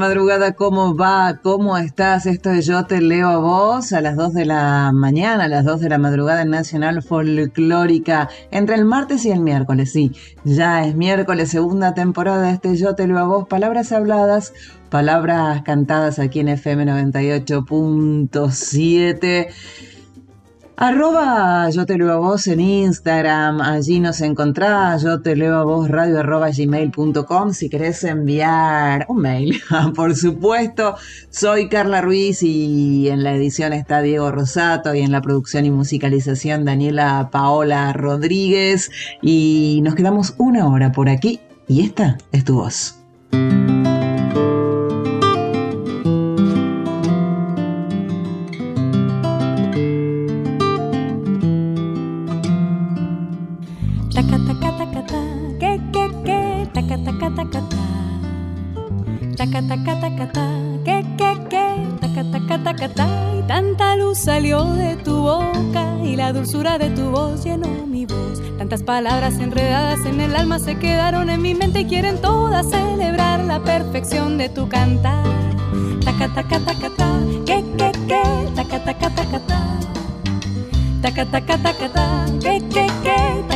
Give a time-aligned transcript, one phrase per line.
[0.00, 1.40] Madrugada, ¿cómo va?
[1.42, 2.24] ¿Cómo estás?
[2.24, 5.66] Esto es Yo Te Leo a Vos a las 2 de la mañana, a las
[5.66, 10.86] 2 de la madrugada en Nacional Folclórica, entre el martes y el miércoles, sí, ya
[10.86, 14.54] es miércoles, segunda temporada de este Yo Te Leo a Vos, palabras habladas,
[14.88, 19.48] palabras cantadas aquí en FM 98.7.
[20.82, 25.64] Arroba yo te leo a vos en Instagram, allí nos encontrás, yo te leo a
[25.64, 29.60] vos radio arroba si querés enviar un mail,
[29.94, 30.94] por supuesto.
[31.28, 35.70] Soy Carla Ruiz y en la edición está Diego Rosato y en la producción y
[35.70, 42.54] musicalización Daniela Paola Rodríguez y nos quedamos una hora por aquí y esta es tu
[42.54, 42.96] voz.
[59.70, 59.76] Que,
[61.16, 63.06] que, que, taca, taca, taca, ta,
[63.38, 68.04] y tanta luz salió de tu boca y la dulzura de tu voz llenó mi
[68.04, 68.42] voz.
[68.58, 73.44] Tantas palabras enredadas en el alma se quedaron en mi mente y quieren todas celebrar
[73.44, 75.24] la perfección de tu cantar.
[76.04, 78.22] Taca, taca, taca, ta, que, que, que,
[78.56, 79.66] taca, taca, taca, ta.
[81.00, 82.59] Taca, taca, taca, ta, que, que, que,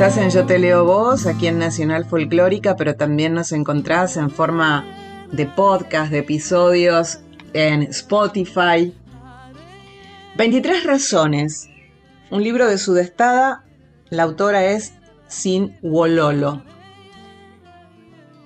[0.00, 4.30] Estás en Yo Te Leo Vos, aquí en Nacional Folclórica, pero también nos encontrás en
[4.30, 4.86] forma
[5.30, 7.20] de podcast, de episodios
[7.52, 8.94] en Spotify.
[10.38, 11.68] 23 razones.
[12.30, 13.66] Un libro de Sudestada.
[14.08, 14.94] La autora es
[15.28, 16.62] Sin Wololo.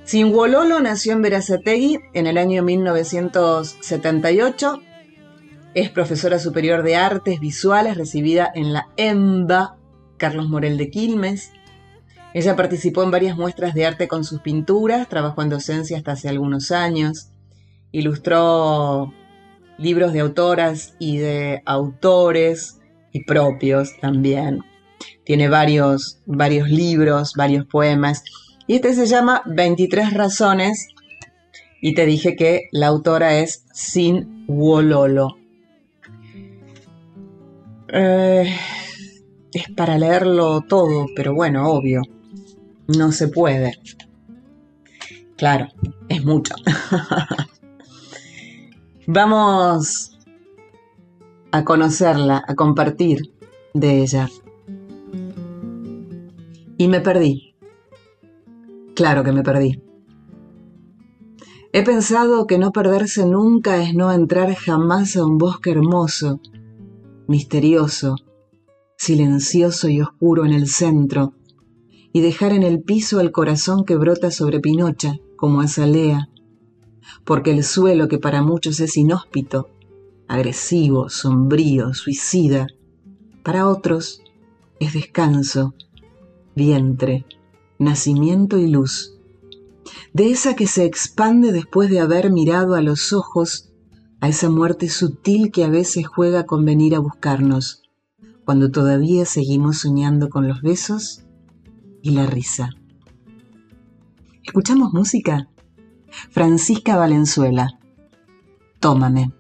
[0.02, 4.82] Sin Wololo nació en Verazategui en el año 1978.
[5.74, 9.76] Es profesora superior de artes visuales recibida en la EMBA
[10.24, 11.52] Carlos Morel de Quilmes.
[12.32, 16.30] Ella participó en varias muestras de arte con sus pinturas, trabajó en docencia hasta hace
[16.30, 17.28] algunos años,
[17.92, 19.12] ilustró
[19.76, 22.80] libros de autoras y de autores
[23.12, 24.64] y propios también.
[25.24, 28.24] Tiene varios, varios libros, varios poemas.
[28.66, 30.88] Y este se llama 23 razones.
[31.82, 35.36] Y te dije que la autora es Sin Wololo.
[37.88, 38.50] Eh,
[39.54, 42.02] es para leerlo todo, pero bueno, obvio.
[42.88, 43.78] No se puede.
[45.36, 45.68] Claro,
[46.08, 46.54] es mucho.
[49.06, 50.18] Vamos
[51.52, 53.32] a conocerla, a compartir
[53.72, 54.28] de ella.
[56.76, 57.54] Y me perdí.
[58.94, 59.80] Claro que me perdí.
[61.72, 66.40] He pensado que no perderse nunca es no entrar jamás a un bosque hermoso,
[67.26, 68.16] misterioso,
[68.96, 71.34] silencioso y oscuro en el centro,
[72.12, 76.28] y dejar en el piso el corazón que brota sobre Pinocha como azalea,
[77.24, 79.70] porque el suelo que para muchos es inhóspito,
[80.28, 82.66] agresivo, sombrío, suicida,
[83.42, 84.22] para otros
[84.80, 85.74] es descanso,
[86.54, 87.26] vientre,
[87.78, 89.18] nacimiento y luz,
[90.12, 93.70] de esa que se expande después de haber mirado a los ojos
[94.20, 97.83] a esa muerte sutil que a veces juega con venir a buscarnos,
[98.44, 101.24] cuando todavía seguimos soñando con los besos
[102.02, 102.70] y la risa.
[104.42, 105.48] ¿Escuchamos música?
[106.30, 107.78] Francisca Valenzuela.
[108.78, 109.32] Tómame.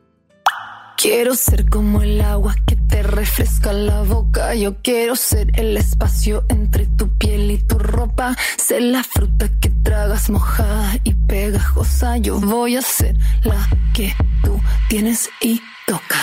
[0.96, 4.54] Quiero ser como el agua que te refresca la boca.
[4.54, 8.34] Yo quiero ser el espacio entre tu piel y tu ropa.
[8.56, 12.16] Ser la fruta que tragas mojada y pegajosa.
[12.16, 14.58] Yo voy a ser la que tú
[14.88, 15.60] tienes y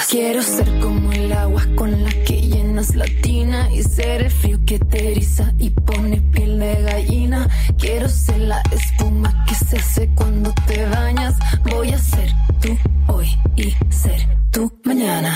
[0.09, 4.59] Quiero ser como el agua con la que llenas más latina y ser el frío
[4.65, 7.47] que te eriza y pone piel de gallina.
[7.77, 11.35] Quiero ser la espuma que se hace cuando te bañas.
[11.69, 12.29] Voy a ser
[12.59, 12.77] tú
[13.07, 15.33] hoy y ser tú mañana.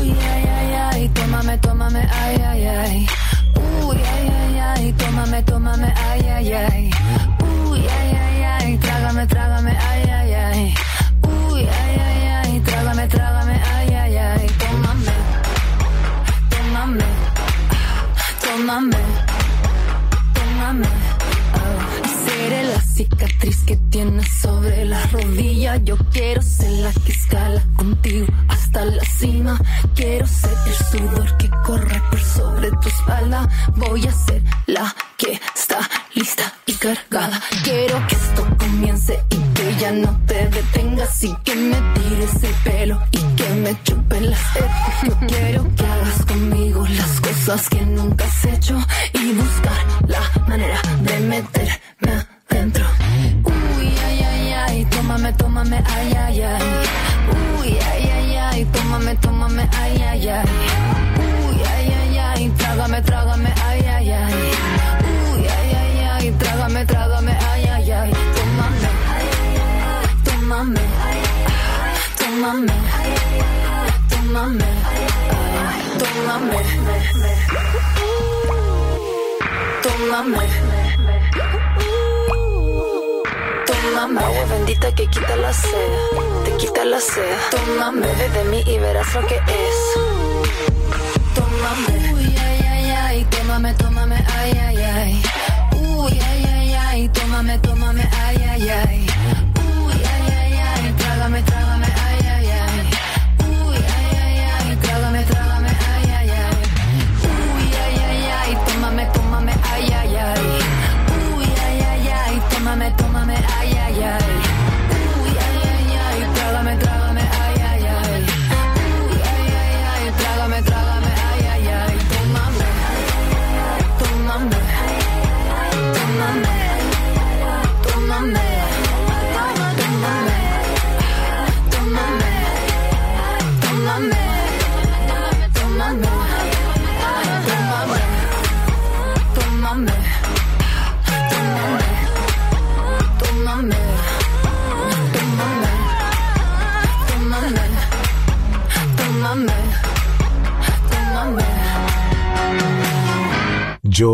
[0.00, 3.06] Uy, ay, ay, ay, tómame, tómame, ay, ay, ay.
[3.86, 4.25] Uy, ay,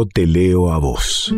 [0.06, 1.32] Te leo a vos.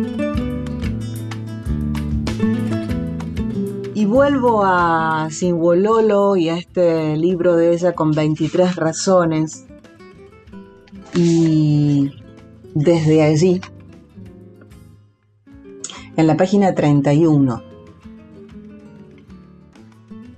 [3.93, 9.65] Y vuelvo a Singololo y a este libro de ella con 23 razones.
[11.13, 12.11] Y
[12.73, 13.61] desde allí,
[16.17, 17.61] en la página 31,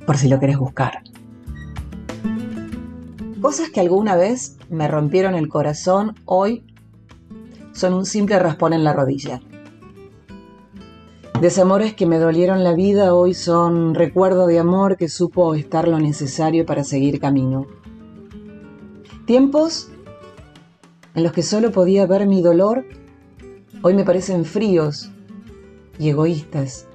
[0.05, 1.01] por si lo querés buscar.
[3.41, 6.65] Cosas que alguna vez me rompieron el corazón, hoy
[7.77, 9.39] son un simple raspón en la rodilla.
[11.39, 15.99] Desamores que me dolieron la vida hoy son recuerdo de amor que supo estar lo
[15.99, 17.67] necesario para seguir camino.
[19.27, 19.91] Tiempos
[21.13, 22.83] en los que solo podía ver mi dolor,
[23.83, 25.11] hoy me parecen fríos
[25.99, 26.87] y egoístas.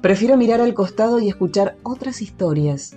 [0.00, 2.96] Prefiero mirar al costado y escuchar otras historias.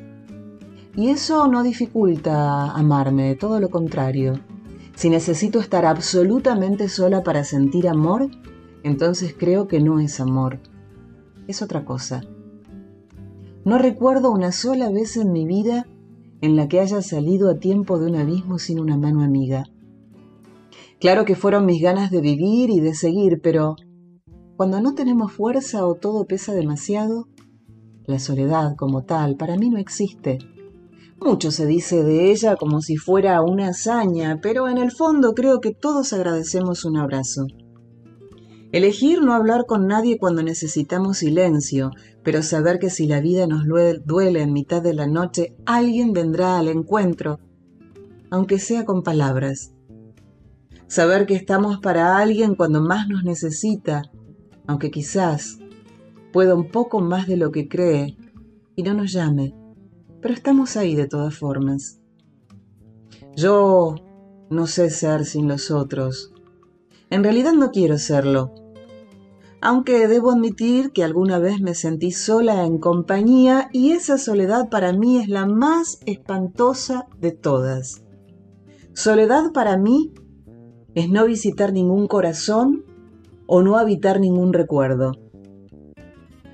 [0.95, 4.39] Y eso no dificulta amarme, todo lo contrario.
[4.99, 8.29] Si necesito estar absolutamente sola para sentir amor,
[8.83, 10.59] entonces creo que no es amor,
[11.47, 12.25] es otra cosa.
[13.63, 15.87] No recuerdo una sola vez en mi vida
[16.41, 19.63] en la que haya salido a tiempo de un abismo sin una mano amiga.
[20.99, 23.77] Claro que fueron mis ganas de vivir y de seguir, pero
[24.57, 27.29] cuando no tenemos fuerza o todo pesa demasiado,
[28.05, 30.39] la soledad como tal para mí no existe.
[31.21, 35.59] Mucho se dice de ella como si fuera una hazaña, pero en el fondo creo
[35.59, 37.45] que todos agradecemos un abrazo.
[38.71, 41.91] Elegir no hablar con nadie cuando necesitamos silencio,
[42.23, 43.65] pero saber que si la vida nos
[44.05, 47.39] duele en mitad de la noche, alguien vendrá al encuentro,
[48.29, 49.73] aunque sea con palabras.
[50.87, 54.03] Saber que estamos para alguien cuando más nos necesita,
[54.67, 55.59] aunque quizás
[56.31, 58.15] pueda un poco más de lo que cree
[58.75, 59.53] y no nos llame,
[60.21, 61.99] pero estamos ahí de todas formas.
[63.35, 63.95] Yo
[64.49, 66.33] no sé ser sin los otros.
[67.09, 68.53] En realidad no quiero serlo.
[69.61, 74.93] Aunque debo admitir que alguna vez me sentí sola en compañía y esa soledad para
[74.93, 78.03] mí es la más espantosa de todas.
[78.93, 80.13] Soledad para mí
[80.95, 82.85] es no visitar ningún corazón
[83.47, 85.11] o no habitar ningún recuerdo.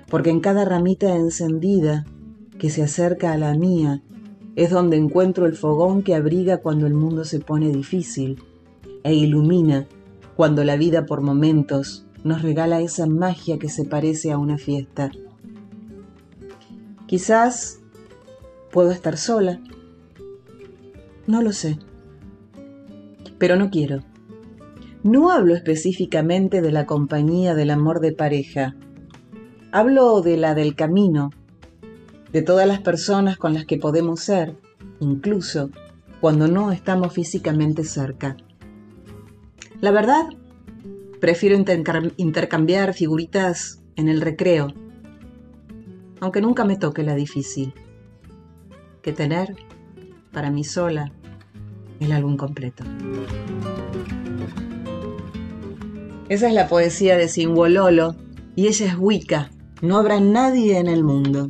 [0.10, 2.06] Porque en cada ramita encendida
[2.60, 4.02] que se acerca a la mía
[4.56, 8.42] es donde encuentro el fogón que abriga cuando el mundo se pone difícil
[9.04, 9.88] e ilumina
[10.36, 15.12] cuando la vida por momentos nos regala esa magia que se parece a una fiesta.
[17.06, 17.82] Quizás
[18.72, 19.62] puedo estar sola,
[21.28, 21.78] no lo sé,
[23.38, 24.04] pero no quiero.
[25.04, 28.76] No hablo específicamente de la compañía del amor de pareja,
[29.72, 31.30] hablo de la del camino,
[32.36, 34.58] de todas las personas con las que podemos ser,
[35.00, 35.70] incluso
[36.20, 38.36] cuando no estamos físicamente cerca.
[39.80, 40.26] La verdad,
[41.22, 41.56] prefiero
[42.18, 44.68] intercambiar figuritas en el recreo,
[46.20, 47.74] aunque nunca me toque la difícil,
[49.02, 49.56] que tener,
[50.34, 51.14] para mí sola,
[52.02, 52.84] el álbum completo.
[56.28, 58.14] Esa es la poesía de Singololo
[58.58, 59.52] y ella es Wicca.
[59.82, 61.48] No habrá nadie en el mundo.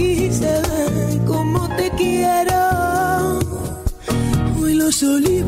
[0.00, 0.62] Quise,
[1.26, 3.38] como te quiero.
[4.60, 5.39] Hoy los olivos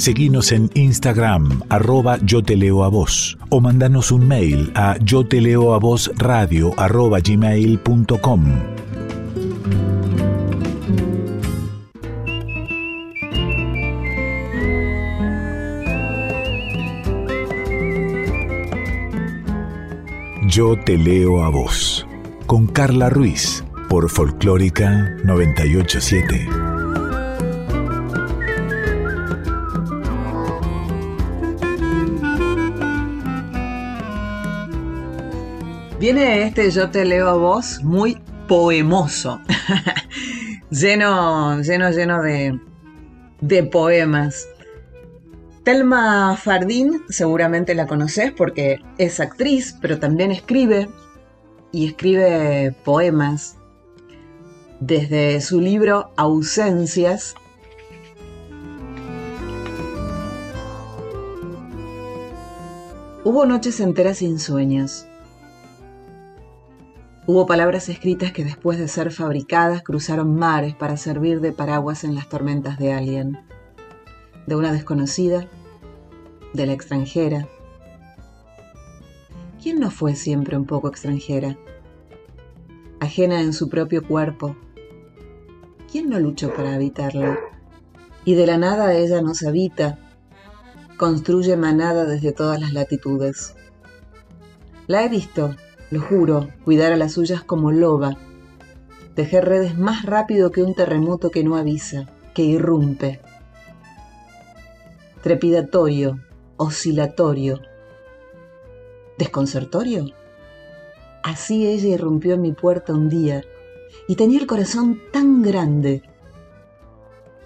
[0.00, 5.26] Seguinos en Instagram, arroba yo te leo a vos, o mandanos un mail a yo
[5.26, 7.18] te leo a vos radio arroba.
[20.48, 22.06] Yo te leo a vos,
[22.46, 26.69] con Carla Ruiz, por Folclórica 987.
[36.00, 38.16] Viene este Yo te leo a vos muy
[38.48, 39.38] poemoso,
[40.70, 42.58] lleno, lleno, lleno de,
[43.42, 44.48] de poemas.
[45.62, 50.88] Telma Fardín, seguramente la conoces porque es actriz, pero también escribe
[51.70, 53.58] y escribe poemas.
[54.80, 57.34] Desde su libro Ausencias,
[63.22, 65.04] Hubo noches enteras sin sueños,
[67.32, 72.16] Hubo palabras escritas que después de ser fabricadas cruzaron mares para servir de paraguas en
[72.16, 73.38] las tormentas de alguien,
[74.48, 75.46] de una desconocida,
[76.54, 77.46] de la extranjera.
[79.62, 81.56] ¿Quién no fue siempre un poco extranjera?
[82.98, 84.56] Ajena en su propio cuerpo.
[85.88, 87.38] ¿Quién no luchó para habitarlo?
[88.24, 90.00] Y de la nada ella nos habita,
[90.96, 93.54] construye manada desde todas las latitudes.
[94.88, 95.54] La he visto
[95.90, 98.16] lo juro, cuidar a las suyas como loba,
[99.14, 103.20] tejer redes más rápido que un terremoto que no avisa, que irrumpe.
[105.22, 106.20] Trepidatorio,
[106.56, 107.60] oscilatorio,
[109.18, 110.06] desconcertorio.
[111.22, 113.42] Así ella irrumpió en mi puerta un día
[114.06, 116.02] y tenía el corazón tan grande,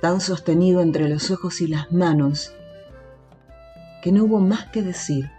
[0.00, 2.54] tan sostenido entre los ojos y las manos,
[4.02, 5.30] que no hubo más que decir.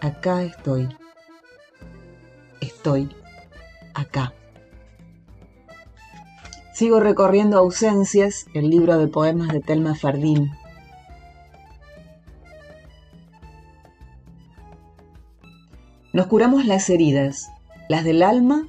[0.00, 0.88] Acá estoy
[2.60, 3.14] estoy
[3.94, 4.32] acá.
[6.74, 10.52] Sigo recorriendo ausencias, el libro de poemas de Telma Fardín.
[16.12, 17.50] Nos curamos las heridas,
[17.88, 18.68] las del alma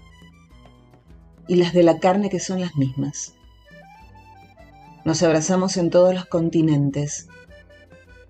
[1.47, 3.35] y las de la carne que son las mismas.
[5.05, 7.27] Nos abrazamos en todos los continentes.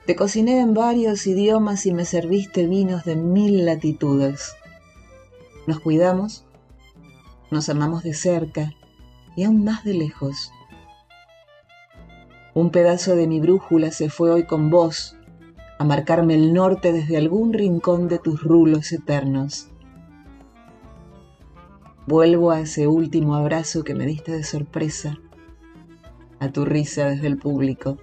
[0.05, 4.55] Te cociné en varios idiomas y me serviste vinos de mil latitudes.
[5.69, 6.45] Nos cuidamos,
[7.51, 8.73] nos amamos de cerca
[9.36, 10.51] y aún más de lejos.
[12.55, 15.15] Un pedazo de mi brújula se fue hoy con vos
[15.77, 19.69] a marcarme el norte desde algún rincón de tus rulos eternos.
[22.08, 25.19] Vuelvo a ese último abrazo que me diste de sorpresa,
[26.39, 27.99] a tu risa desde el público.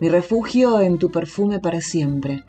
[0.00, 2.44] Mi refugio en tu perfume para siempre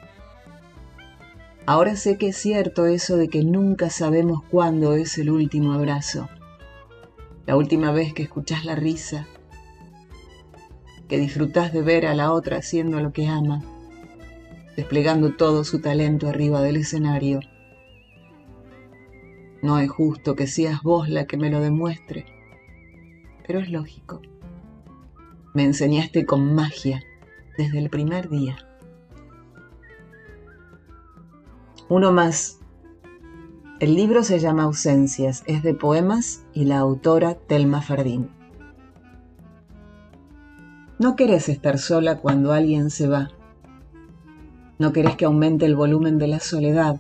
[1.70, 6.28] Ahora sé que es cierto eso de que nunca sabemos cuándo es el último abrazo,
[7.46, 9.28] la última vez que escuchás la risa,
[11.08, 13.62] que disfrutás de ver a la otra haciendo lo que ama,
[14.76, 17.40] desplegando todo su talento arriba del escenario.
[19.62, 22.26] No es justo que seas vos la que me lo demuestre,
[23.46, 24.24] pero es lógico.
[25.54, 27.04] Me enseñaste con magia
[27.60, 28.58] desde el primer día.
[31.90, 32.60] Uno más.
[33.80, 38.30] El libro se llama Ausencias, es de poemas y la autora Telma Fardín.
[41.00, 43.32] No querés estar sola cuando alguien se va.
[44.78, 47.00] No querés que aumente el volumen de la soledad,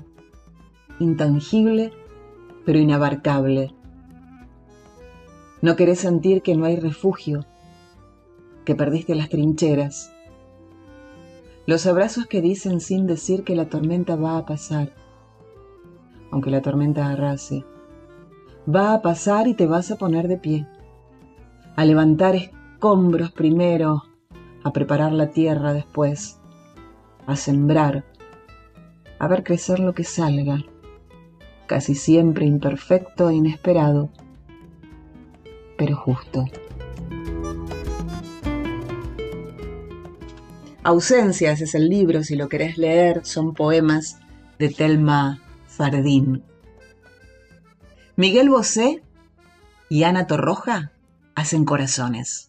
[0.99, 1.93] intangible
[2.65, 3.75] pero inabarcable.
[5.61, 7.45] No querés sentir que no hay refugio,
[8.65, 10.11] que perdiste las trincheras,
[11.69, 14.91] los abrazos que dicen sin decir que la tormenta va a pasar,
[16.31, 17.63] aunque la tormenta arrase.
[18.67, 20.67] Va a pasar y te vas a poner de pie,
[21.75, 24.01] a levantar escombros primero,
[24.63, 26.39] a preparar la tierra después,
[27.27, 28.03] a sembrar,
[29.19, 30.65] a ver crecer lo que salga,
[31.67, 34.09] casi siempre imperfecto e inesperado,
[35.77, 36.45] pero justo.
[40.83, 44.19] Ausencias es el libro, si lo querés leer, son poemas
[44.59, 46.43] de Telma Fardín.
[48.15, 49.03] Miguel Bosé
[49.89, 50.93] y Ana Torroja
[51.35, 52.48] hacen corazones.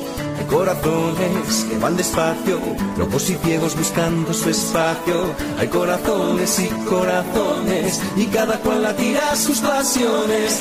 [0.43, 2.59] Corazones que van despacio,
[2.97, 5.33] locos y ciegos buscando su espacio.
[5.59, 10.59] Hay corazones y corazones, y cada cual la tira sus pasiones.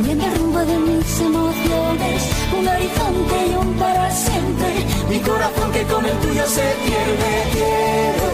[0.00, 2.22] Cambiando el rumbo de mis emociones.
[2.58, 4.68] Un horizonte y un para siempre.
[5.10, 7.32] Mi corazón que con el tuyo se pierde.
[7.52, 8.26] Quiero,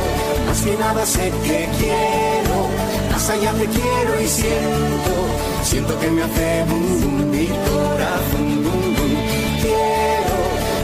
[0.46, 2.56] más que nada sé que quiero.
[3.10, 5.14] Más allá te quiero y siento,
[5.64, 8.66] siento que me hace boom, mi corazón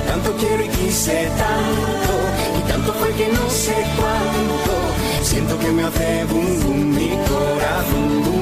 [0.06, 2.12] tanto quiero y quise tanto,
[2.58, 4.74] y tanto fue que no sé cuánto,
[5.22, 8.41] siento que me hace boom boom mi corazón, boom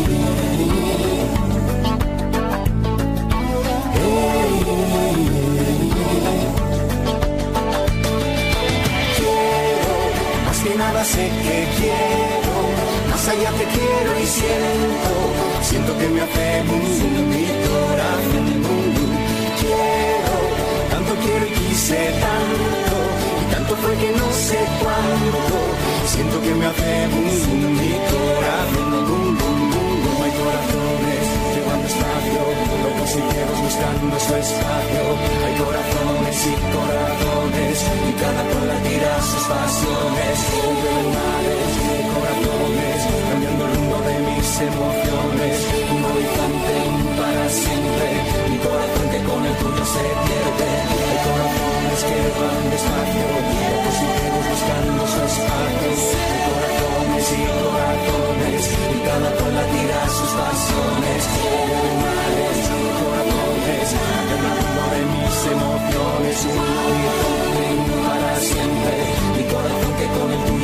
[10.81, 12.55] Nada sé que quiero,
[13.09, 15.11] más allá te quiero y siento,
[15.69, 16.85] siento que me hace boom,
[17.33, 18.45] mi corazón,
[19.61, 20.35] quiero,
[20.93, 22.95] tanto quiero y quise tanto,
[23.41, 25.57] y tanto fue que no sé cuánto,
[26.13, 29.37] siento que me hace boom, mi corazón,
[30.39, 31.20] corazones llevando espacio,
[33.09, 35.01] ciegos buscando su espacio,
[35.45, 37.75] hay corazones y corazones,
[38.07, 40.37] y cada cual tira sus pasiones,
[41.15, 45.10] mares y corazones, cambiando el rumbo de mis emociones,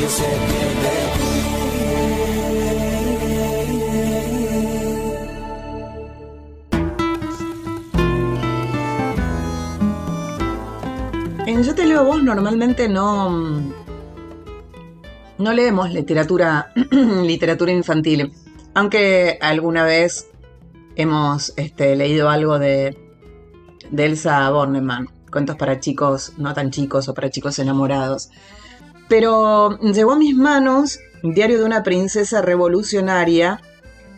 [0.08, 0.14] En
[11.62, 13.60] Yo te leo vos normalmente no,
[15.36, 18.32] no leemos literatura, literatura infantil,
[18.72, 20.30] aunque alguna vez
[20.96, 22.96] hemos este, leído algo de,
[23.90, 28.30] de Elsa Bornemann cuentos para chicos no tan chicos o para chicos enamorados.
[29.08, 33.60] Pero llegó a mis manos Diario de una princesa revolucionaria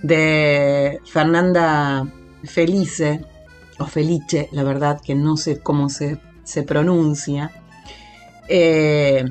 [0.03, 2.07] de Fernanda
[2.45, 3.25] Felice,
[3.79, 6.19] o Felice, la verdad que no sé cómo se,
[6.67, 7.53] pronuncia.
[8.49, 9.25] Eh,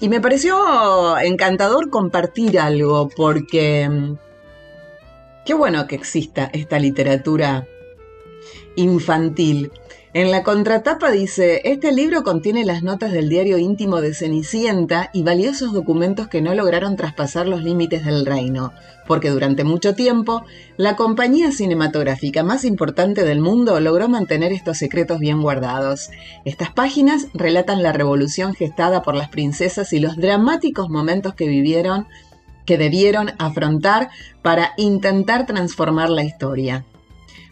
[0.00, 4.16] y me pareció encantador compartir algo porque mm,
[5.44, 7.66] qué bueno que exista esta literatura
[8.76, 9.72] infantil.
[10.14, 15.22] En la contratapa dice, este libro contiene las notas del diario íntimo de Cenicienta y
[15.22, 18.72] valiosos documentos que no lograron traspasar los límites del reino,
[19.06, 20.44] porque durante mucho tiempo
[20.78, 26.08] la compañía cinematográfica más importante del mundo logró mantener estos secretos bien guardados.
[26.46, 32.06] Estas páginas relatan la revolución gestada por las princesas y los dramáticos momentos que vivieron,
[32.64, 34.08] que debieron afrontar
[34.40, 36.86] para intentar transformar la historia.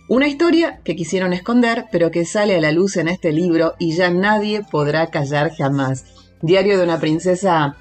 [0.09, 3.97] Una historia que quisieron esconder, pero que sale a la luz en este libro y
[3.97, 6.05] ya nadie podrá callar jamás.
[6.43, 7.77] Diario de una princesa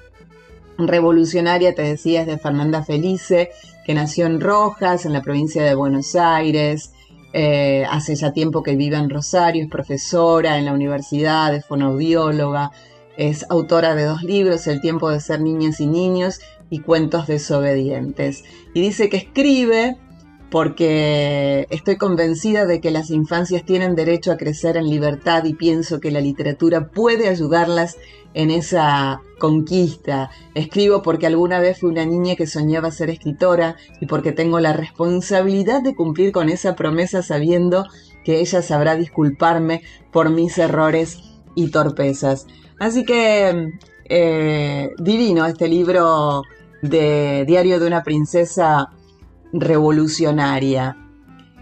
[0.76, 3.50] revolucionaria, te decía, es de Fernanda Felice,
[3.84, 6.90] que nació en Rojas, en la provincia de Buenos Aires.
[7.32, 12.72] Eh, hace ya tiempo que vive en Rosario, es profesora en la universidad, es fonoaudióloga,
[13.16, 18.42] es autora de dos libros, El tiempo de ser niñas y niños y Cuentos desobedientes.
[18.74, 19.96] Y dice que escribe
[20.50, 26.00] porque estoy convencida de que las infancias tienen derecho a crecer en libertad y pienso
[26.00, 27.96] que la literatura puede ayudarlas
[28.34, 30.30] en esa conquista.
[30.54, 34.72] Escribo porque alguna vez fui una niña que soñaba ser escritora y porque tengo la
[34.72, 37.86] responsabilidad de cumplir con esa promesa sabiendo
[38.24, 39.82] que ella sabrá disculparme
[40.12, 41.18] por mis errores
[41.54, 42.46] y torpezas.
[42.78, 43.70] Así que
[44.08, 46.42] eh, divino este libro
[46.82, 48.90] de Diario de una princesa
[49.60, 50.96] revolucionaria.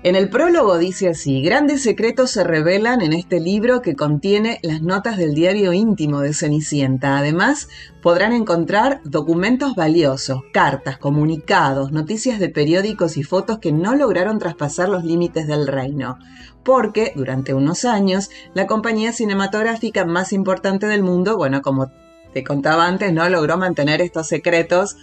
[0.04, 4.82] En el prólogo dice así, grandes secretos se revelan en este libro que contiene las
[4.82, 7.16] notas del diario íntimo de Cenicienta.
[7.16, 7.68] Además,
[8.02, 14.90] podrán encontrar documentos valiosos, cartas, comunicados, noticias de periódicos y fotos que no lograron traspasar
[14.90, 16.18] los límites del reino.
[16.64, 21.90] Porque, durante unos años, la compañía cinematográfica más importante del mundo, bueno, como
[22.34, 24.98] te contaba antes, no logró mantener estos secretos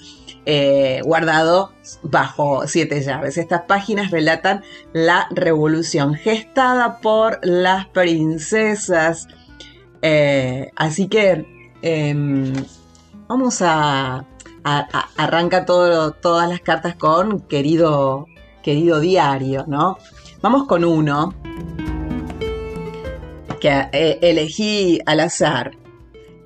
[0.45, 3.37] eh, guardado bajo siete llaves.
[3.37, 9.27] Estas páginas relatan la revolución gestada por las princesas.
[10.01, 11.45] Eh, así que
[11.83, 12.53] em,
[13.27, 14.25] vamos a,
[14.63, 18.27] arranca todo, todas las cartas con querido,
[18.63, 19.97] querido diario, ¿no?
[20.41, 21.35] Vamos con uno
[23.59, 25.71] que eh, elegí al azar.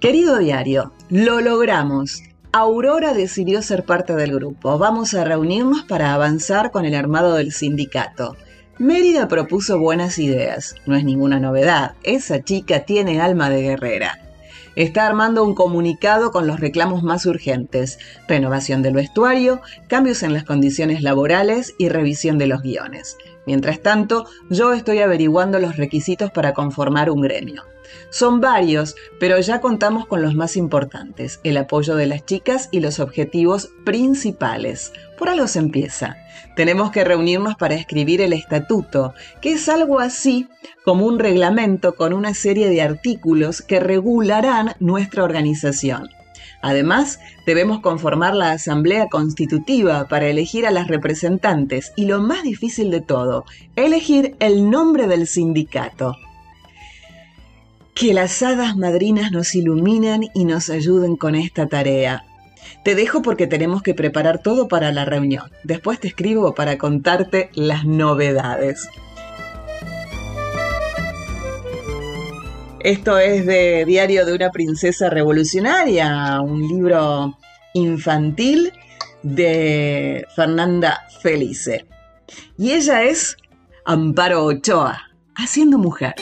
[0.02, 2.22] Querido diario, lo logramos.
[2.58, 4.78] Aurora decidió ser parte del grupo.
[4.78, 8.38] Vamos a reunirnos para avanzar con el armado del sindicato.
[8.78, 10.74] Mérida propuso buenas ideas.
[10.86, 11.96] No es ninguna novedad.
[12.04, 14.22] Esa chica tiene alma de guerrera.
[14.78, 18.00] Está armando un comunicado con los reclamos más urgentes.
[18.26, 23.18] Renovación del vestuario, cambios en las condiciones laborales y revisión de los guiones.
[23.46, 27.64] Mientras tanto, yo estoy averiguando los requisitos para conformar un gremio.
[28.10, 32.80] Son varios, pero ya contamos con los más importantes, el apoyo de las chicas y
[32.80, 34.92] los objetivos principales.
[35.18, 36.18] Por algo se empieza.
[36.56, 40.48] Tenemos que reunirnos para escribir el estatuto, que es algo así
[40.84, 46.10] como un reglamento con una serie de artículos que regularán nuestra organización.
[46.66, 52.90] Además, debemos conformar la Asamblea Constitutiva para elegir a las representantes y lo más difícil
[52.90, 56.18] de todo, elegir el nombre del sindicato.
[57.94, 62.26] Que las hadas madrinas nos iluminen y nos ayuden con esta tarea.
[62.84, 65.52] Te dejo porque tenemos que preparar todo para la reunión.
[65.64, 68.90] Después te escribo para contarte las novedades.
[72.86, 77.36] Esto es de Diario de una Princesa Revolucionaria, un libro
[77.74, 78.72] infantil
[79.24, 81.88] de Fernanda Felice.
[82.60, 83.38] Y ella es
[83.86, 85.02] Amparo Ochoa,
[85.34, 86.14] haciendo mujer.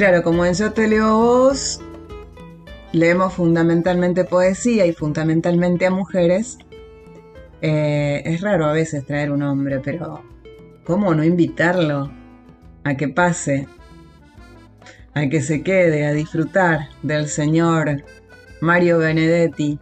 [0.00, 1.78] Claro, como en Yo te leo vos,
[2.92, 6.56] leemos fundamentalmente poesía y fundamentalmente a mujeres.
[7.60, 10.22] eh, es raro a veces traer un hombre, pero
[10.84, 12.10] ¿cómo no invitarlo
[12.82, 13.68] a que pase?
[15.12, 18.02] A que se quede a disfrutar del señor
[18.62, 19.78] Mario Benedetti,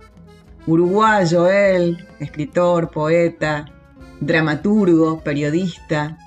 [0.67, 3.67] uruguayo él, escritor, poeta,
[4.19, 6.19] dramaturgo, periodista,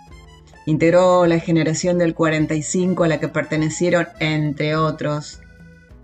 [0.66, 5.42] Integró la generación del 45 a la que pertenecieron, entre otros,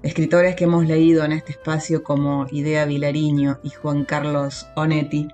[0.01, 5.27] escritores que hemos leído en este espacio como Idea Vilariño y Juan Carlos Onetti.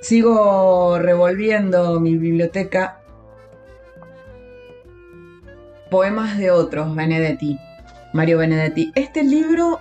[0.00, 3.00] Sigo revolviendo mi biblioteca.
[5.90, 7.58] Poemas de otros, Benedetti,
[8.12, 8.92] Mario Benedetti.
[8.94, 9.80] Este libro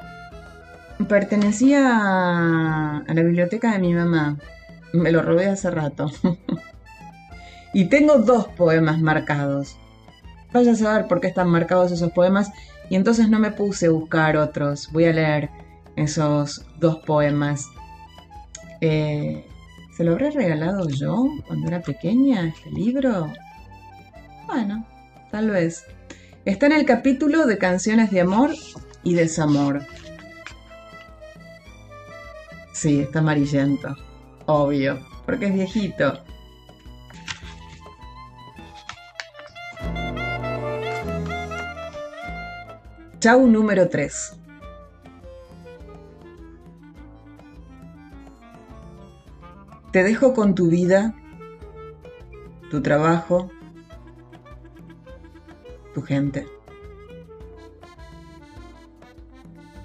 [1.08, 4.38] pertenecía a la biblioteca de mi mamá.
[4.92, 6.12] Me lo robé hace rato.
[7.74, 9.78] Y tengo dos poemas marcados.
[10.54, 12.52] Vaya a saber por qué están marcados esos poemas
[12.90, 14.90] y entonces no me puse a buscar otros.
[14.92, 15.50] Voy a leer
[15.96, 17.68] esos dos poemas.
[18.82, 19.46] Eh,
[19.96, 23.32] ¿Se lo habré regalado yo cuando era pequeña este libro?
[24.46, 24.86] Bueno,
[25.32, 25.84] tal vez.
[26.46, 28.52] Está en el capítulo de canciones de amor
[29.04, 29.82] y desamor.
[32.72, 33.96] Sí, está amarillento.
[34.46, 36.24] Obvio, porque es viejito.
[43.20, 44.38] Chau número 3.
[49.92, 51.16] Te dejo con tu vida,
[52.70, 53.50] tu trabajo,
[55.96, 56.48] tu gente.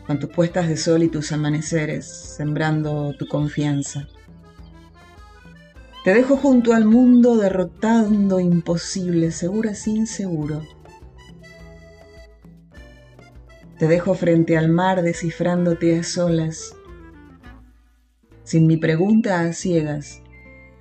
[0.06, 4.08] Con tus puestas de sol y tus amaneceres, sembrando tu confianza.
[6.04, 10.60] Te dejo junto al mundo derrotando imposible, segura sin seguro.
[13.82, 16.76] Te dejo frente al mar descifrándote a solas,
[18.44, 20.22] sin mi pregunta a ciegas,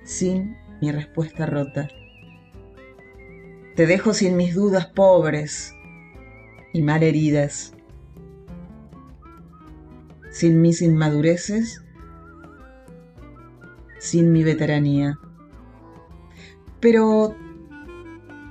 [0.04, 1.88] sin mi respuesta rota.
[3.74, 5.74] Te dejo sin mis dudas pobres
[6.72, 7.74] y mal heridas,
[10.30, 11.82] sin mis inmadureces,
[13.98, 15.18] sin mi veteranía.
[16.78, 17.34] Pero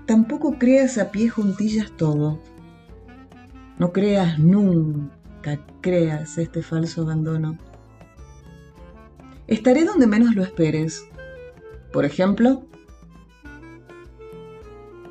[0.08, 2.51] tampoco creas a pie juntillas todo.
[3.82, 7.58] No creas nunca, creas este falso abandono.
[9.48, 11.04] Estaré donde menos lo esperes.
[11.92, 12.62] Por ejemplo,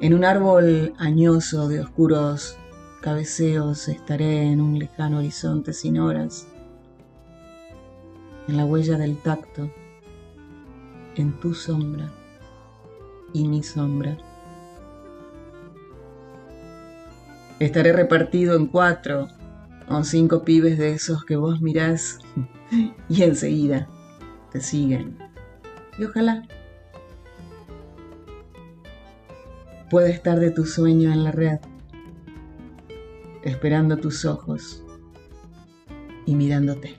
[0.00, 2.56] en un árbol añoso de oscuros
[3.02, 6.46] cabeceos estaré en un lejano horizonte sin horas,
[8.46, 9.68] en la huella del tacto,
[11.16, 12.08] en tu sombra
[13.32, 14.16] y mi sombra.
[17.60, 19.28] Estaré repartido en cuatro
[19.86, 22.18] o cinco pibes de esos que vos mirás
[23.08, 23.86] y enseguida
[24.50, 25.18] te siguen.
[25.98, 26.42] Y ojalá
[29.90, 31.58] pueda estar de tu sueño en la red.
[33.42, 34.82] esperando tus ojos
[36.26, 36.96] y mirándote.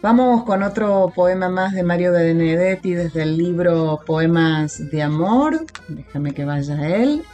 [0.00, 5.66] Vamos con otro poema más de Mario Benedetti desde el libro Poemas de Amor.
[5.88, 7.24] Déjame que vaya él.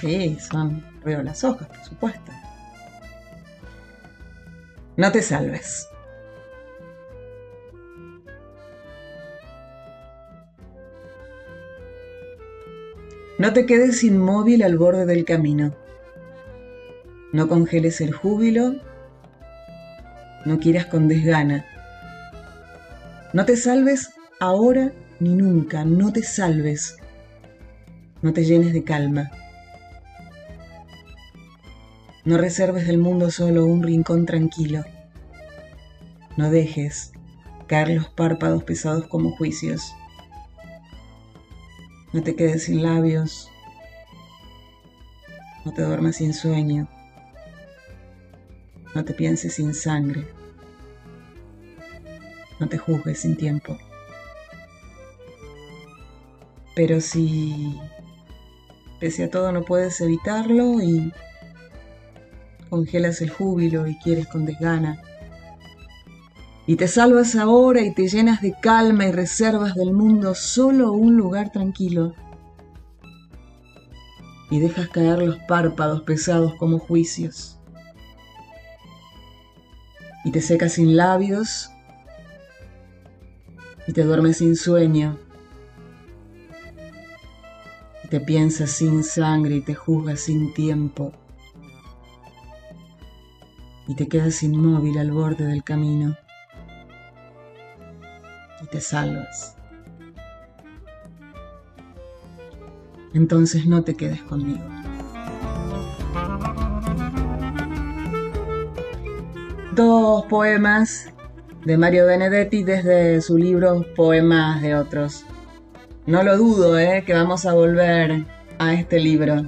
[0.00, 2.32] Sí, son veo las hojas, por supuesto.
[4.96, 5.88] No te salves.
[13.38, 15.74] No te quedes inmóvil al borde del camino.
[17.32, 18.76] No congeles el júbilo.
[20.46, 21.66] No quieras con desgana.
[23.32, 25.84] No te salves ahora ni nunca.
[25.84, 26.96] No te salves.
[28.22, 29.30] No te llenes de calma.
[32.24, 34.84] No reserves del mundo solo un rincón tranquilo.
[36.36, 37.12] No dejes
[37.66, 39.94] caer los párpados pesados como juicios.
[42.12, 43.48] No te quedes sin labios.
[45.64, 46.88] No te duermas sin sueño.
[48.94, 50.26] No te pienses sin sangre.
[52.58, 53.78] No te juzgues sin tiempo.
[56.76, 57.80] Pero si
[58.98, 61.12] pese a todo no puedes evitarlo y
[62.70, 65.02] congelas el júbilo y quieres con desgana,
[66.66, 71.16] y te salvas ahora y te llenas de calma y reservas del mundo solo un
[71.16, 72.14] lugar tranquilo,
[74.50, 77.58] y dejas caer los párpados pesados como juicios,
[80.24, 81.70] y te secas sin labios,
[83.86, 85.18] y te duermes sin sueño,
[88.04, 91.12] y te piensas sin sangre y te juzgas sin tiempo,
[93.90, 96.16] y te quedas inmóvil al borde del camino,
[98.62, 99.56] y te salvas.
[103.14, 104.62] Entonces no te quedes conmigo.
[109.74, 111.12] Dos poemas
[111.64, 115.24] de Mario Benedetti desde su libro Poemas de otros.
[116.06, 117.02] No lo dudo, ¿eh?
[117.04, 118.24] que vamos a volver
[118.60, 119.46] a este libro.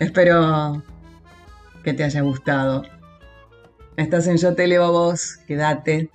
[0.00, 0.82] Espero
[1.84, 2.91] que te haya gustado.
[3.96, 6.08] Estás en Yo te leo a vos, quédate.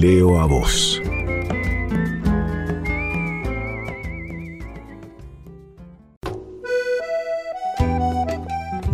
[0.00, 1.02] Leo a vos.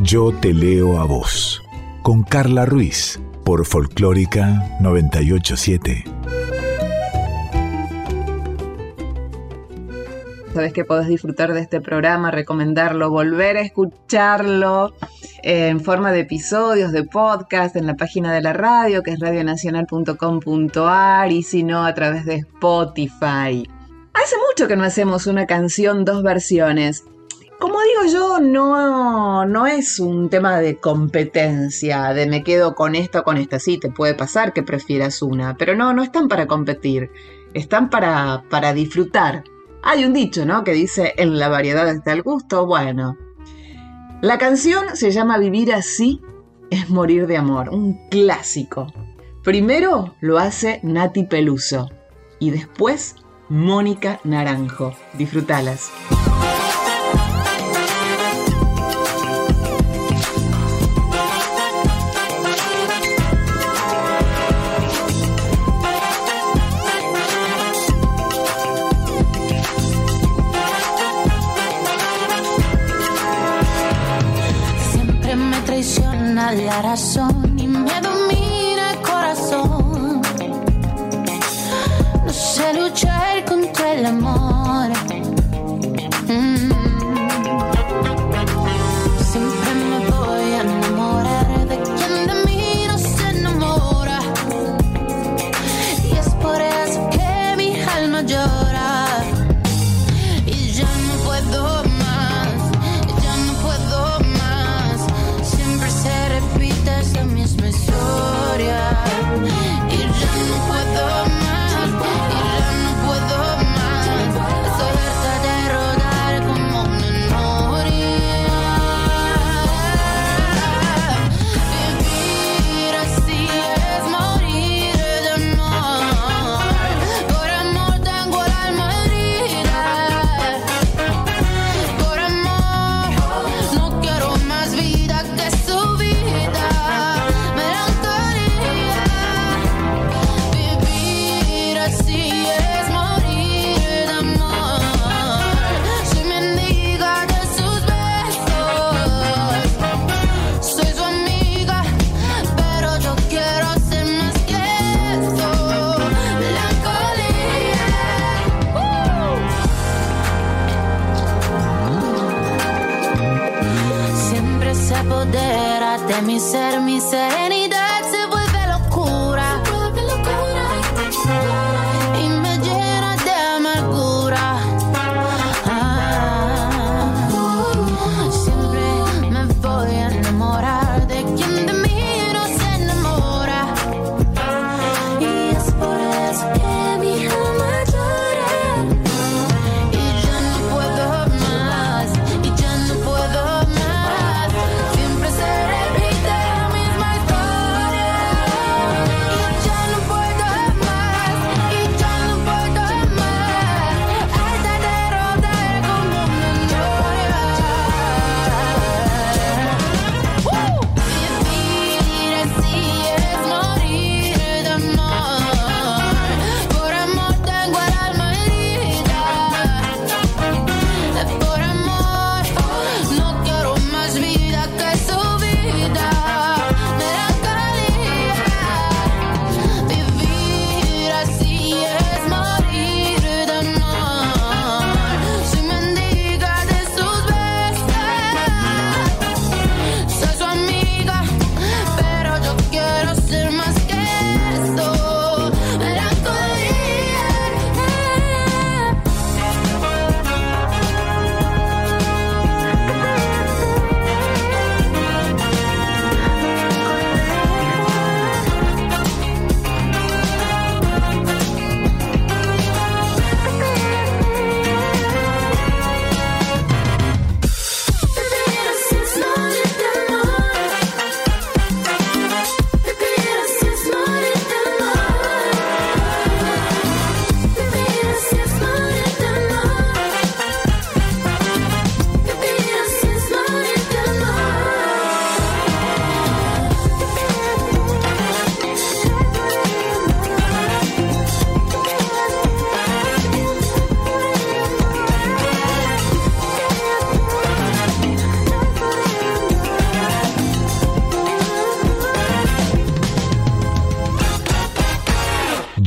[0.01, 1.61] Yo te leo a vos.
[2.03, 6.05] Con Carla Ruiz por Folclórica 987.
[10.55, 14.95] Sabes que podés disfrutar de este programa, recomendarlo, volver a escucharlo
[15.43, 21.33] en forma de episodios, de podcast, en la página de la radio, que es radionacional.com.ar,
[21.33, 23.69] y si no, a través de Spotify.
[24.15, 27.05] Hace mucho que no hacemos una canción, dos versiones.
[27.59, 33.21] Como digo yo, no, no es un tema de competencia, de me quedo con esta
[33.21, 33.61] o con esta.
[33.61, 37.11] Sí, te puede pasar que prefieras una, pero no, no están para competir,
[37.55, 39.45] están para, para disfrutar.
[39.83, 40.65] Hay un dicho, ¿no?
[40.65, 42.67] Que dice, en la variedad está el gusto.
[42.67, 43.17] Bueno,
[44.23, 46.23] la canción se llama Vivir así
[46.71, 48.87] es morir de amor, un clásico.
[49.43, 51.91] Primero lo hace Nati Peluso
[52.39, 53.17] y después
[53.49, 54.95] Mónica Naranjo.
[55.19, 55.91] Disfrútalas.
[76.55, 77.52] declaración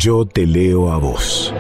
[0.06, 1.52] Yo te leo a vos.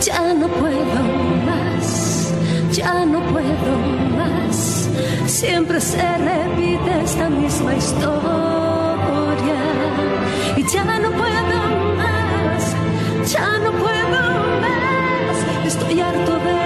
[0.00, 1.02] Ya no puedo
[1.46, 2.32] más,
[2.72, 3.78] ya no puedo
[4.16, 4.88] más.
[5.26, 8.10] Siempre se repite esta misma historia
[10.56, 11.58] y ya no puedo
[11.96, 12.74] más,
[13.30, 14.20] ya no puedo
[14.64, 15.66] más.
[15.66, 16.59] Estoy harto de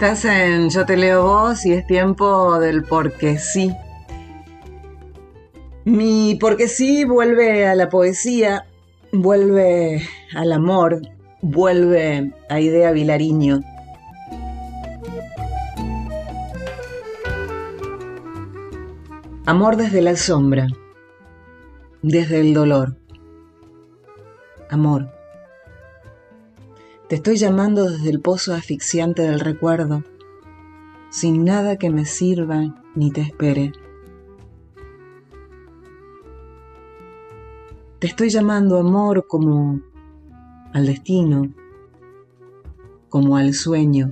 [0.00, 3.74] Estás en Yo te leo vos y es tiempo del porque sí.
[5.84, 8.64] Mi porque sí vuelve a la poesía,
[9.10, 10.00] vuelve
[10.36, 11.00] al amor,
[11.42, 13.58] vuelve a Idea Vilariño.
[19.46, 20.68] Amor desde la sombra,
[22.02, 22.96] desde el dolor.
[24.70, 25.17] Amor.
[27.08, 30.04] Te estoy llamando desde el pozo asfixiante del recuerdo,
[31.08, 33.72] sin nada que me sirva ni te espere.
[37.98, 39.80] Te estoy llamando amor como
[40.74, 41.50] al destino,
[43.08, 44.10] como al sueño,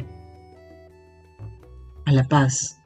[2.07, 2.81] a la paz.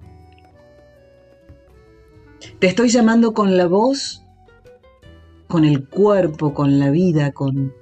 [2.58, 4.24] Te estoy llamando con la voz,
[5.46, 7.78] con el cuerpo, con la vida, con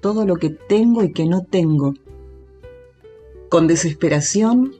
[0.00, 1.94] todo lo que tengo y que no tengo,
[3.48, 4.72] con desesperación,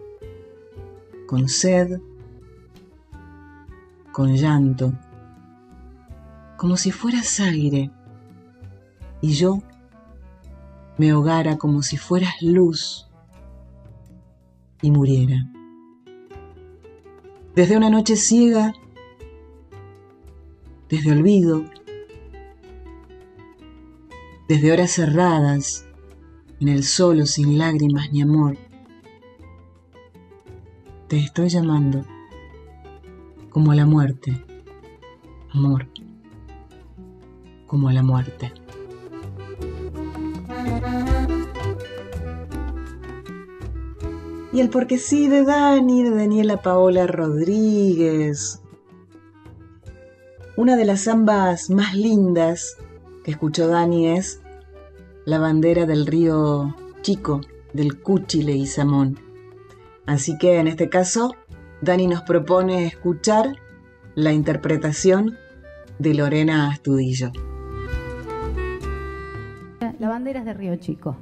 [1.26, 2.00] con sed,
[4.12, 4.92] con llanto,
[6.56, 7.90] como si fueras aire.
[9.20, 9.62] Y yo
[10.98, 13.08] me ahogara como si fueras luz
[14.82, 15.50] y muriera.
[17.54, 18.72] Desde una noche ciega,
[20.88, 21.64] desde olvido,
[24.50, 25.86] desde horas cerradas,
[26.58, 28.56] en el solo sin lágrimas ni amor,
[31.06, 32.04] te estoy llamando
[33.50, 34.44] como a la muerte,
[35.52, 35.86] Amor,
[37.68, 38.52] como a la muerte.
[44.52, 48.60] Y el porque sí de Dani, de Daniela Paola Rodríguez.
[50.56, 52.76] Una de las zambas más lindas
[53.30, 54.40] escuchó Dani es
[55.24, 57.40] La bandera del río Chico,
[57.72, 59.18] del Cuchile y Samón.
[60.06, 61.34] Así que en este caso,
[61.80, 63.56] Dani nos propone escuchar
[64.14, 65.36] la interpretación
[65.98, 67.32] de Lorena Astudillo.
[69.98, 71.16] La bandera es de Río Chico.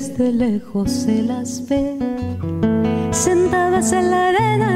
[0.00, 1.98] Desde lejos se las ve,
[3.10, 4.69] sentadas en la arena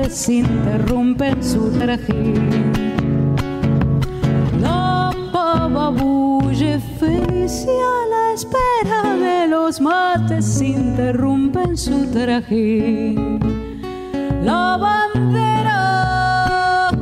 [0.00, 2.72] mates interrumpen su trajín.
[4.60, 13.40] La pava bulle feliz y a la espera de los mates interrumpen su trajín.
[14.42, 15.78] La bandera,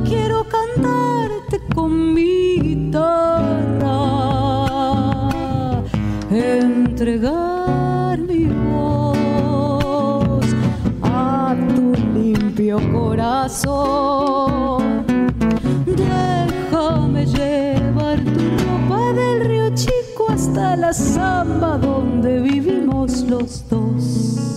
[0.03, 3.95] quiero cantarte con mi guitarra,
[6.29, 7.48] entregar
[13.39, 15.05] corazón.
[15.85, 24.48] Déjame llevar tu ropa del río Chico hasta la samba donde vivimos los dos.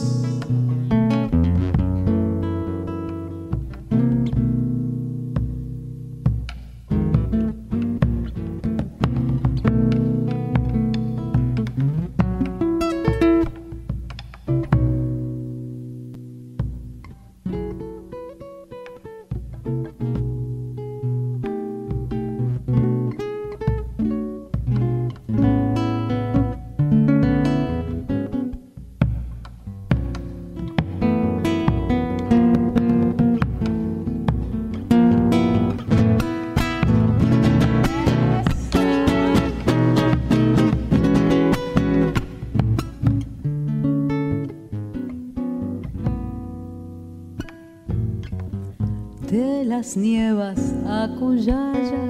[49.82, 52.04] Las nievas a Cuyaya,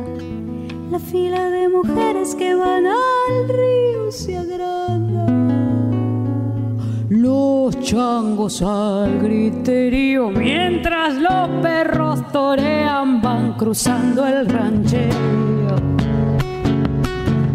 [0.91, 5.27] la fila de mujeres que van al río se agranda.
[7.09, 15.77] Los changos al griterío, mientras los perros torean, van cruzando el ranchero.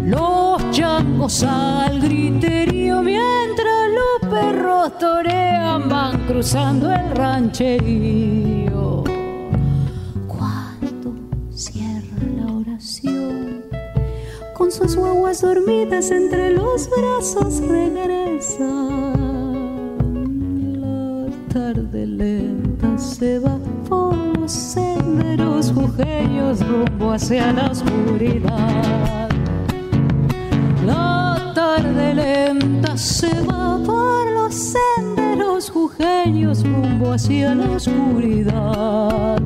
[0.04, 8.67] Los changos al griterío, mientras los perros torean, van cruzando el rancherío.
[14.70, 19.14] Sus guaguas dormidas entre los brazos regresan.
[20.80, 23.58] La tarde lenta se va
[23.88, 29.28] por los senderos jujeños rumbo hacia la oscuridad.
[30.84, 39.37] La tarde lenta se va por los senderos jujeños rumbo hacia la oscuridad.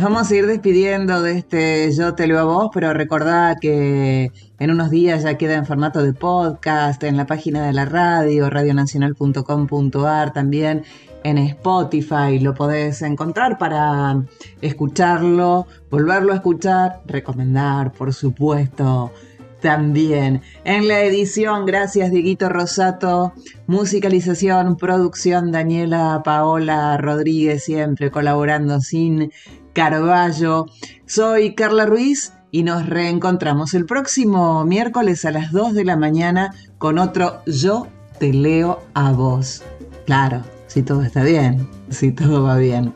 [0.00, 4.32] Nos vamos a ir despidiendo de este Yo te leo a vos, pero recordá que
[4.58, 8.48] en unos días ya queda en formato de podcast en la página de la radio,
[8.48, 10.84] radionacional.com.ar, también
[11.22, 14.24] en Spotify lo podés encontrar para
[14.62, 19.12] escucharlo, volverlo a escuchar, recomendar, por supuesto
[19.60, 20.40] también.
[20.64, 23.34] En la edición, gracias Dieguito Rosato,
[23.66, 29.30] musicalización, producción Daniela Paola Rodríguez, siempre colaborando sin
[29.72, 30.66] Carballo.
[31.06, 36.54] Soy Carla Ruiz y nos reencontramos el próximo miércoles a las 2 de la mañana
[36.78, 37.86] con otro Yo
[38.18, 39.62] te leo a vos.
[40.06, 42.94] Claro, si todo está bien, si todo va bien.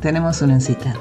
[0.00, 0.94] Tenemos una cita.